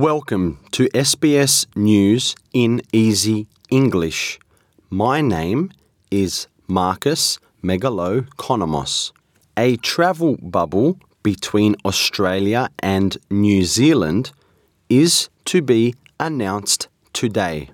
Welcome 0.00 0.60
to 0.70 0.88
SBS 0.94 1.66
News 1.76 2.34
in 2.54 2.80
Easy 2.90 3.48
English. 3.68 4.38
My 4.88 5.20
name 5.20 5.72
is 6.10 6.48
Marcus 6.66 7.38
Megalokonomos. 7.62 9.12
A 9.58 9.76
travel 9.76 10.38
bubble 10.40 10.98
between 11.22 11.76
Australia 11.84 12.70
and 12.78 13.18
New 13.28 13.62
Zealand 13.64 14.32
is 14.88 15.28
to 15.44 15.60
be 15.60 15.94
announced 16.18 16.88
today. 17.12 17.68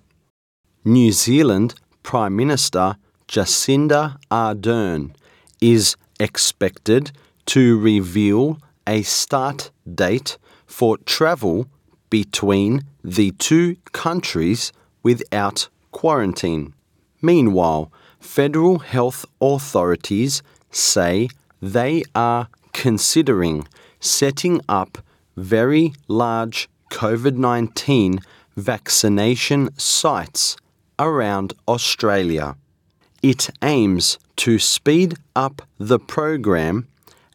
New 0.85 1.13
Zealand 1.13 1.77
Prime 2.03 2.35
Minister 2.35 2.97
Jacinda 3.29 4.17
Ardern 4.33 5.15
is 5.61 5.95
expected 6.19 7.13
to 7.55 7.79
reveal 7.79 8.59
a 8.85 9.03
start 9.03 9.71
date 9.95 10.39
for 10.67 10.99
travel 11.07 11.69
between 12.11 12.83
the 13.03 13.31
two 13.33 13.77
countries 13.93 14.73
without 15.03 15.69
quarantine. 15.93 16.75
Meanwhile, 17.23 17.91
federal 18.21 18.79
health 18.81 19.25
authorities 19.41 20.43
say 20.71 21.29
they 21.61 22.03
are 22.15 22.49
considering 22.73 23.67
setting 24.01 24.61
up 24.69 24.99
very 25.37 25.93
large 26.09 26.69
COVID 26.91 27.37
19 27.37 28.21
vaccination 28.57 29.71
sites 29.79 30.57
around 30.99 31.53
Australia. 31.69 32.57
It 33.23 33.51
aims 33.63 34.19
to 34.37 34.59
speed 34.59 35.17
up 35.35 35.63
the 35.79 35.99
program 35.99 36.89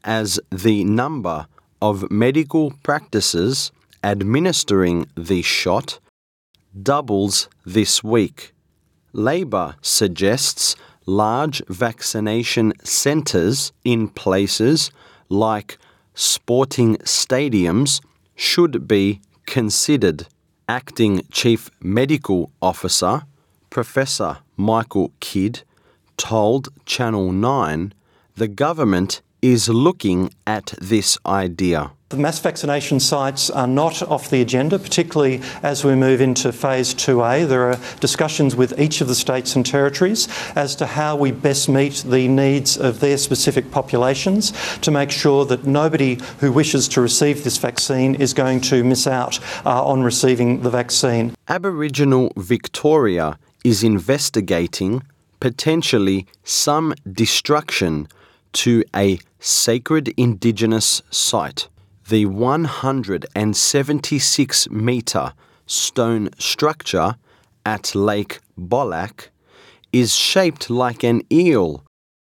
as 0.03 0.39
the 0.51 0.83
number 0.83 1.47
of 1.81 2.09
medical 2.11 2.73
practices 2.83 3.71
administering 4.03 5.07
the 5.15 5.41
shot 5.41 5.99
doubles 6.81 7.49
this 7.65 8.03
week. 8.03 8.53
Labor 9.13 9.75
suggests 9.81 10.75
large 11.05 11.61
vaccination 11.67 12.73
centres 12.83 13.71
in 13.83 14.07
places 14.07 14.91
like 15.29 15.77
sporting 16.13 16.97
stadiums 16.97 18.01
should 18.35 18.87
be 18.87 19.21
considered. 19.45 20.27
Acting 20.69 21.23
Chief 21.31 21.69
Medical 21.81 22.51
Officer 22.61 23.23
Professor 23.69 24.37
Michael 24.55 25.11
Kidd 25.19 25.63
told 26.15 26.69
Channel 26.85 27.31
9 27.31 27.93
the 28.35 28.47
government 28.47 29.21
is 29.41 29.67
looking 29.67 30.33
at 30.47 30.73
this 30.79 31.17
idea. 31.25 31.91
The 32.11 32.17
mass 32.17 32.39
vaccination 32.39 32.99
sites 32.99 33.49
are 33.49 33.65
not 33.65 34.03
off 34.03 34.29
the 34.29 34.41
agenda, 34.41 34.77
particularly 34.77 35.41
as 35.63 35.85
we 35.85 35.95
move 35.95 36.19
into 36.19 36.51
phase 36.51 36.93
2A. 36.93 37.47
There 37.47 37.71
are 37.71 37.79
discussions 38.01 38.53
with 38.53 38.77
each 38.77 38.99
of 38.99 39.07
the 39.07 39.15
states 39.15 39.55
and 39.55 39.65
territories 39.65 40.27
as 40.53 40.75
to 40.75 40.85
how 40.85 41.15
we 41.15 41.31
best 41.31 41.69
meet 41.69 42.03
the 42.05 42.27
needs 42.27 42.77
of 42.77 42.99
their 42.99 43.17
specific 43.17 43.71
populations 43.71 44.51
to 44.79 44.91
make 44.91 45.09
sure 45.09 45.45
that 45.45 45.65
nobody 45.65 46.19
who 46.41 46.51
wishes 46.51 46.89
to 46.89 46.99
receive 46.99 47.45
this 47.45 47.57
vaccine 47.57 48.15
is 48.15 48.33
going 48.33 48.59
to 48.59 48.83
miss 48.83 49.07
out 49.07 49.39
uh, 49.65 49.81
on 49.81 50.03
receiving 50.03 50.63
the 50.63 50.69
vaccine. 50.69 51.33
Aboriginal 51.47 52.33
Victoria 52.35 53.39
is 53.63 53.85
investigating 53.85 55.01
potentially 55.39 56.27
some 56.43 56.93
destruction 57.09 58.09
to 58.51 58.83
a 58.93 59.17
sacred 59.39 60.09
Indigenous 60.17 61.01
site. 61.09 61.69
The 62.11 62.25
176 62.25 64.69
metre 64.69 65.33
stone 65.65 66.29
structure 66.37 67.15
at 67.65 67.95
Lake 67.95 68.41
Bolac 68.59 69.29
is 69.93 70.13
shaped 70.13 70.69
like 70.69 71.05
an 71.05 71.21
eel 71.31 71.85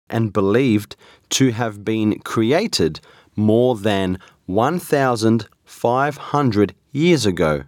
and 0.08 0.32
believed 0.32 0.96
to 1.36 1.50
have 1.50 1.84
been 1.84 2.18
created 2.20 3.00
more 3.36 3.76
than 3.76 4.18
1,500 4.46 6.74
years 6.90 7.26
ago. 7.26 7.64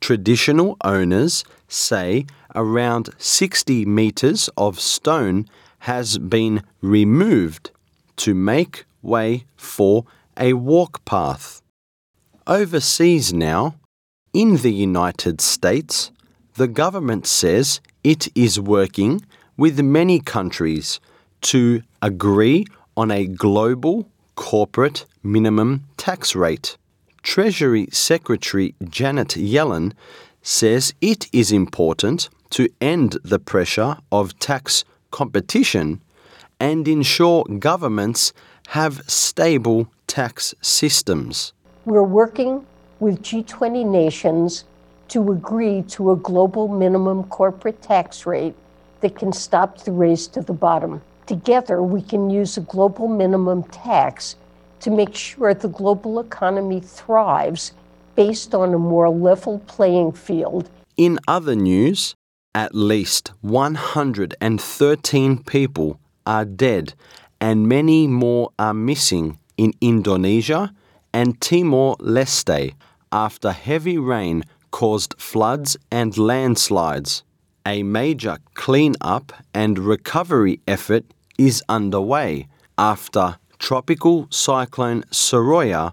Traditional 0.00 0.76
owners 0.84 1.44
say 1.66 2.26
around 2.54 3.08
60 3.16 3.86
metres 3.86 4.50
of 4.58 4.78
stone 4.78 5.46
has 5.78 6.18
been 6.18 6.62
removed 6.82 7.70
to 8.16 8.34
make 8.34 8.84
way 9.00 9.46
for 9.56 10.04
a 10.36 10.52
walk 10.54 11.04
path. 11.04 11.62
Overseas 12.46 13.32
now, 13.32 13.76
in 14.32 14.58
the 14.58 14.72
United 14.72 15.40
States, 15.40 16.10
the 16.54 16.68
government 16.68 17.26
says 17.26 17.80
it 18.02 18.28
is 18.34 18.60
working 18.60 19.24
with 19.56 19.80
many 19.80 20.20
countries 20.20 21.00
to 21.40 21.82
agree 22.02 22.66
on 22.96 23.10
a 23.10 23.26
global 23.26 24.08
corporate 24.34 25.06
minimum 25.22 25.84
tax 25.96 26.34
rate. 26.34 26.76
Treasury 27.22 27.88
Secretary 27.92 28.74
Janet 28.88 29.28
Yellen 29.28 29.92
says 30.42 30.92
it 31.00 31.28
is 31.32 31.50
important 31.50 32.28
to 32.50 32.68
end 32.80 33.16
the 33.24 33.38
pressure 33.38 33.96
of 34.12 34.38
tax 34.38 34.84
competition 35.10 36.02
and 36.60 36.86
ensure 36.86 37.44
governments 37.58 38.32
have 38.68 39.02
stable 39.08 39.88
tax 40.06 40.54
systems. 40.60 41.52
We're 41.84 42.02
working 42.02 42.66
with 43.00 43.22
G20 43.22 43.86
nations 43.86 44.64
to 45.08 45.32
agree 45.32 45.82
to 45.82 46.12
a 46.12 46.16
global 46.16 46.68
minimum 46.68 47.24
corporate 47.24 47.82
tax 47.82 48.24
rate 48.26 48.54
that 49.00 49.16
can 49.16 49.32
stop 49.32 49.78
the 49.84 49.92
race 49.92 50.26
to 50.28 50.40
the 50.40 50.52
bottom. 50.52 51.02
Together, 51.26 51.82
we 51.82 52.02
can 52.02 52.30
use 52.30 52.56
a 52.56 52.62
global 52.62 53.08
minimum 53.08 53.64
tax 53.64 54.36
to 54.80 54.90
make 54.90 55.14
sure 55.14 55.52
the 55.54 55.68
global 55.68 56.20
economy 56.20 56.80
thrives 56.80 57.72
based 58.14 58.54
on 58.54 58.72
a 58.74 58.78
more 58.78 59.10
level 59.10 59.58
playing 59.60 60.12
field. 60.12 60.68
In 60.96 61.18
other 61.26 61.56
news, 61.56 62.14
at 62.54 62.74
least 62.74 63.32
113 63.40 65.42
people 65.42 65.98
are 66.26 66.44
dead 66.44 66.94
and 67.44 67.68
many 67.68 68.06
more 68.06 68.48
are 68.58 68.72
missing 68.72 69.38
in 69.58 69.70
Indonesia 69.82 70.72
and 71.12 71.38
Timor 71.42 71.94
Leste 71.96 72.72
after 73.12 73.52
heavy 73.52 73.98
rain 73.98 74.44
caused 74.70 75.14
floods 75.18 75.76
and 75.90 76.16
landslides. 76.16 77.22
A 77.66 77.82
major 77.82 78.38
clean-up 78.54 79.30
and 79.52 79.78
recovery 79.78 80.60
effort 80.66 81.04
is 81.36 81.62
underway 81.68 82.48
after 82.78 83.36
tropical 83.58 84.26
cyclone 84.30 85.02
Seroja 85.12 85.92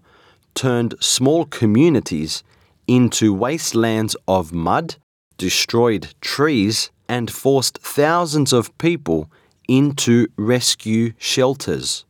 turned 0.53 0.95
small 1.01 1.43
communities 1.43 2.43
into 2.87 3.33
wastelands 3.33 4.15
of 4.25 4.53
mud, 4.53 4.95
destroyed 5.37 6.15
trees, 6.21 6.91
and 7.09 7.29
forced 7.29 7.77
thousands 7.79 8.53
of 8.53 8.77
people 8.77 9.29
into 9.71 10.27
rescue 10.35 11.13
shelters. 11.17 12.03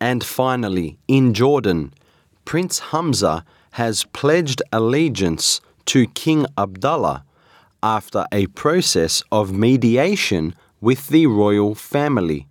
And 0.00 0.22
finally, 0.22 0.96
in 1.08 1.34
Jordan, 1.34 1.92
Prince 2.44 2.78
Hamza 2.90 3.44
has 3.72 4.04
pledged 4.04 4.62
allegiance 4.72 5.60
to 5.86 6.06
King 6.06 6.46
Abdullah 6.56 7.24
after 7.82 8.26
a 8.30 8.46
process 8.46 9.24
of 9.32 9.52
mediation 9.52 10.54
with 10.80 11.08
the 11.08 11.26
royal 11.26 11.74
family. 11.74 12.46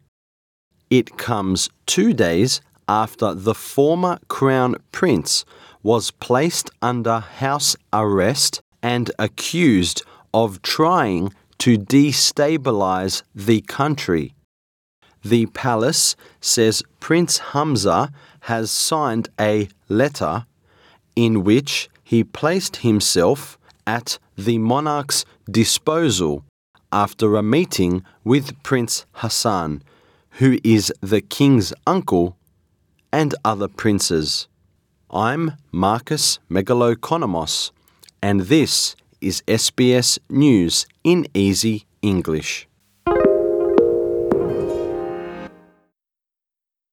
It 0.90 1.18
comes 1.18 1.70
two 1.86 2.12
days 2.12 2.60
after 2.90 3.34
the 3.34 3.56
former 3.56 4.20
crown 4.28 4.76
prince 4.92 5.46
was 5.84 6.12
placed 6.12 6.70
under 6.82 7.20
house 7.20 7.78
arrest 7.94 8.60
and 8.84 9.10
accused 9.18 10.04
of 10.34 10.62
trying 10.62 11.34
to 11.60 11.78
destabilize 11.78 13.24
the 13.34 13.62
country. 13.62 14.34
The 15.24 15.48
palace 15.48 16.16
says 16.40 16.84
Prince 17.00 17.40
Hamza 17.52 18.12
has 18.42 18.72
signed 18.72 19.30
a 19.40 19.68
letter 19.90 20.46
in 21.16 21.44
which 21.44 21.90
he 22.04 22.24
placed 22.24 22.78
himself 22.78 23.58
at 23.86 24.20
the 24.38 24.58
monarch's 24.58 25.26
disposal 25.50 26.44
after 26.92 27.36
a 27.36 27.44
meeting 27.44 28.04
with 28.24 28.62
Prince 28.64 29.06
Hassan, 29.14 29.82
who 30.40 30.60
is 30.64 30.94
the 31.02 31.22
king's 31.22 31.74
uncle, 31.86 32.38
and 33.12 33.34
other 33.44 33.68
princes. 33.68 34.48
I'm 35.10 35.54
Marcus 35.72 36.40
Megalokonomos, 36.50 37.72
and 38.22 38.42
this 38.42 38.96
is 39.22 39.42
SBS 39.48 40.20
News 40.30 40.86
in 41.04 41.28
Easy 41.34 41.86
English. 42.02 42.67